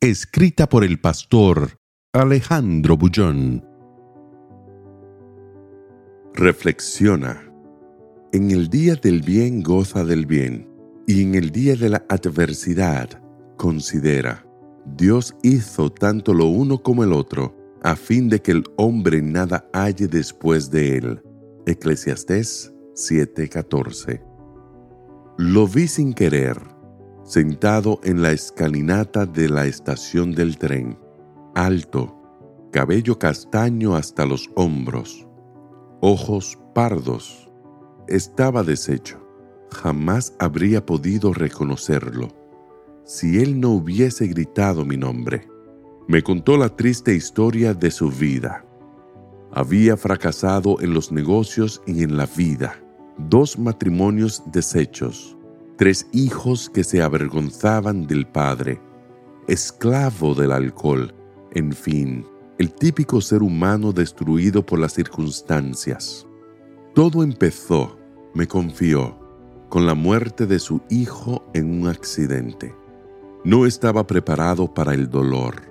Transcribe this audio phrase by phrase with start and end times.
[0.00, 1.80] Escrita por el pastor
[2.12, 3.66] Alejandro Bullón.
[6.34, 7.52] Reflexiona.
[8.32, 10.68] En el día del bien goza del bien,
[11.08, 13.20] y en el día de la adversidad
[13.56, 14.46] considera.
[14.86, 19.68] Dios hizo tanto lo uno como el otro, a fin de que el hombre nada
[19.72, 21.22] halle después de él.
[21.66, 24.22] Eclesiastés 7:14.
[25.38, 26.56] Lo vi sin querer,
[27.28, 30.98] sentado en la escalinata de la estación del tren,
[31.54, 32.16] alto,
[32.72, 35.28] cabello castaño hasta los hombros,
[36.00, 37.50] ojos pardos
[38.08, 39.18] estaba deshecho.
[39.70, 42.28] Jamás habría podido reconocerlo
[43.04, 45.46] si él no hubiese gritado mi nombre.
[46.06, 48.64] Me contó la triste historia de su vida.
[49.52, 52.82] Había fracasado en los negocios y en la vida,
[53.18, 55.37] dos matrimonios deshechos,
[55.78, 58.80] tres hijos que se avergonzaban del padre,
[59.46, 61.14] esclavo del alcohol,
[61.52, 62.26] en fin,
[62.58, 66.26] el típico ser humano destruido por las circunstancias.
[66.94, 67.96] Todo empezó
[68.34, 69.16] me confió
[69.68, 72.74] con la muerte de su hijo en un accidente.
[73.44, 75.62] No estaba preparado para el dolor.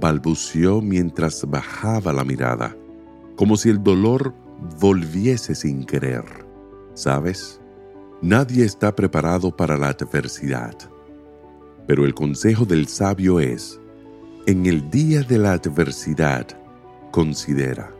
[0.00, 2.76] Balbuceó mientras bajaba la mirada,
[3.36, 4.32] como si el dolor
[4.80, 6.24] volviese sin querer.
[6.94, 7.60] ¿Sabes?
[8.24, 10.74] Nadie está preparado para la adversidad.
[11.86, 13.78] Pero el consejo del sabio es,
[14.46, 16.46] en el día de la adversidad,
[17.10, 17.92] considera.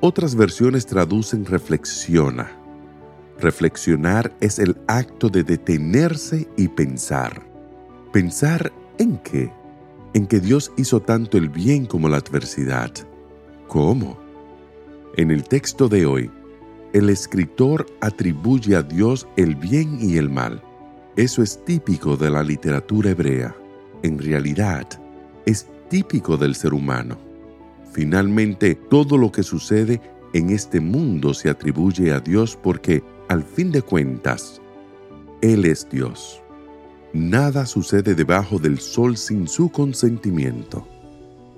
[0.00, 2.50] Otras versiones traducen reflexiona
[3.40, 7.40] Reflexionar es el acto de detenerse y pensar.
[8.12, 9.52] ¿Pensar en qué?
[10.14, 12.90] En que Dios hizo tanto el bien como la adversidad.
[13.68, 14.18] ¿Cómo?
[15.16, 16.28] En el texto de hoy,
[16.92, 20.62] el escritor atribuye a Dios el bien y el mal.
[21.16, 23.54] Eso es típico de la literatura hebrea.
[24.02, 24.86] En realidad,
[25.46, 27.18] es típico del ser humano.
[27.92, 30.00] Finalmente, todo lo que sucede
[30.32, 34.60] en este mundo se atribuye a Dios porque al fin de cuentas,
[35.42, 36.42] Él es Dios.
[37.12, 40.86] Nada sucede debajo del sol sin su consentimiento.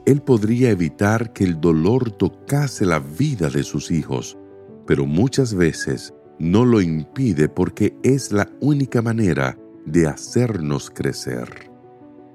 [0.07, 4.37] Él podría evitar que el dolor tocase la vida de sus hijos,
[4.93, 11.71] pero muchas veces no lo impide porque es la única manera de hacernos crecer.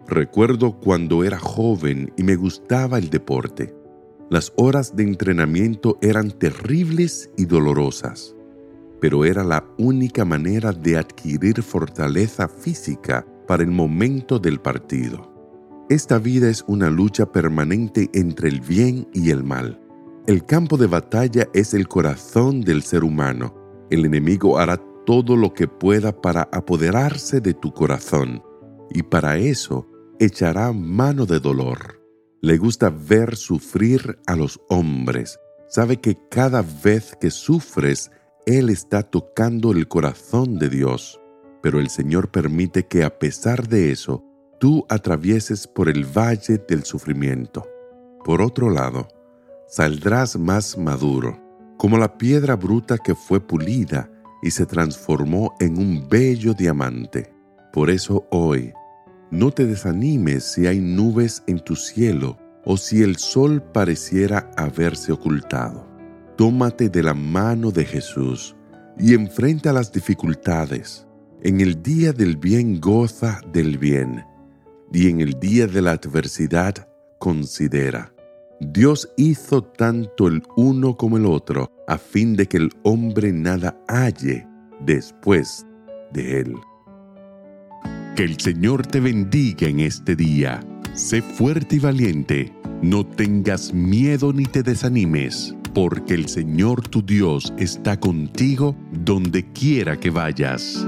[0.07, 3.75] Recuerdo cuando era joven y me gustaba el deporte.
[4.31, 8.33] Las horas de entrenamiento eran terribles y dolorosas
[8.99, 15.31] pero era la única manera de adquirir fortaleza física para el momento del partido.
[15.91, 19.79] Esta vida es una lucha permanente entre el bien y el mal.
[20.27, 23.55] El campo de batalla es el corazón del ser humano.
[23.89, 28.43] El enemigo hará todo lo que pueda para apoderarse de tu corazón
[28.89, 29.87] y para eso
[30.19, 32.01] echará mano de dolor.
[32.41, 35.39] Le gusta ver sufrir a los hombres.
[35.69, 38.11] Sabe que cada vez que sufres
[38.45, 41.21] él está tocando el corazón de Dios,
[41.63, 44.25] pero el Señor permite que a pesar de eso,
[44.59, 47.65] tú atravieses por el valle del sufrimiento.
[48.25, 49.07] Por otro lado,
[49.67, 51.39] saldrás más maduro,
[51.77, 54.09] como la piedra bruta que fue pulida
[54.41, 57.33] y se transformó en un bello diamante.
[57.73, 58.73] Por eso hoy,
[59.29, 65.11] no te desanimes si hay nubes en tu cielo o si el sol pareciera haberse
[65.11, 65.87] ocultado
[66.37, 68.55] tómate de la mano de Jesús
[68.97, 71.05] y enfrenta las dificultades.
[71.41, 74.23] En el día del bien goza del bien
[74.93, 76.87] y en el día de la adversidad
[77.19, 78.13] considera.
[78.59, 83.79] Dios hizo tanto el uno como el otro a fin de que el hombre nada
[83.87, 84.47] halle
[84.79, 85.65] después
[86.11, 86.55] de él.
[88.15, 90.59] Que el Señor te bendiga en este día.
[90.93, 92.53] Sé fuerte y valiente.
[92.81, 99.99] No tengas miedo ni te desanimes porque el Señor tu Dios está contigo donde quiera
[99.99, 100.83] que vayas.